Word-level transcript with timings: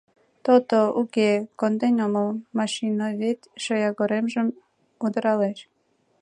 —То-то, 0.45 0.79
уке, 1.01 1.29
конден 1.59 1.95
омыл,— 2.05 2.29
машиновед 2.57 3.39
шоягоремжым 3.63 4.47
удыралеш. 5.05 5.59